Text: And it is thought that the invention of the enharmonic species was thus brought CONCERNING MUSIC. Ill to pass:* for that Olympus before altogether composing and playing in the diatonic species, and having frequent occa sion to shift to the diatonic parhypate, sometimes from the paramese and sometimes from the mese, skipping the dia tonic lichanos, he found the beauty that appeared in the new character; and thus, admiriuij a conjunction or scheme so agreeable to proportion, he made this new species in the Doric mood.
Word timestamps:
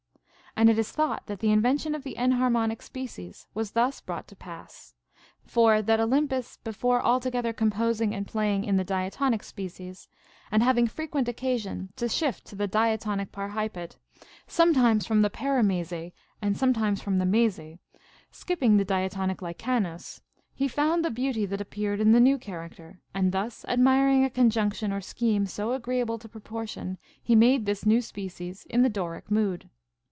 And 0.53 0.69
it 0.69 0.77
is 0.77 0.91
thought 0.91 1.27
that 1.27 1.39
the 1.39 1.49
invention 1.49 1.95
of 1.95 2.03
the 2.03 2.15
enharmonic 2.17 2.81
species 2.81 3.47
was 3.53 3.71
thus 3.71 4.01
brought 4.01 4.27
CONCERNING 4.27 4.45
MUSIC. 4.57 4.95
Ill 4.97 4.97
to 4.97 5.45
pass:* 5.45 5.49
for 5.49 5.81
that 5.81 5.99
Olympus 6.01 6.57
before 6.57 7.01
altogether 7.01 7.53
composing 7.53 8.13
and 8.13 8.27
playing 8.27 8.65
in 8.65 8.75
the 8.75 8.83
diatonic 8.83 9.43
species, 9.43 10.09
and 10.51 10.61
having 10.61 10.87
frequent 10.87 11.29
occa 11.29 11.57
sion 11.57 11.93
to 11.95 12.09
shift 12.09 12.43
to 12.47 12.55
the 12.57 12.67
diatonic 12.67 13.31
parhypate, 13.31 13.95
sometimes 14.45 15.05
from 15.07 15.21
the 15.21 15.29
paramese 15.29 16.11
and 16.41 16.57
sometimes 16.57 17.01
from 17.01 17.17
the 17.17 17.25
mese, 17.25 17.79
skipping 18.29 18.75
the 18.75 18.85
dia 18.85 19.09
tonic 19.09 19.37
lichanos, 19.41 20.19
he 20.53 20.67
found 20.67 21.05
the 21.05 21.09
beauty 21.09 21.45
that 21.45 21.61
appeared 21.61 22.01
in 22.01 22.11
the 22.11 22.19
new 22.19 22.37
character; 22.37 22.99
and 23.13 23.31
thus, 23.31 23.63
admiriuij 23.69 24.25
a 24.25 24.29
conjunction 24.29 24.91
or 24.91 24.99
scheme 24.99 25.45
so 25.45 25.71
agreeable 25.71 26.19
to 26.19 26.27
proportion, 26.27 26.97
he 27.23 27.35
made 27.37 27.65
this 27.65 27.85
new 27.85 28.01
species 28.01 28.65
in 28.69 28.83
the 28.83 28.89
Doric 28.89 29.31
mood. 29.31 29.69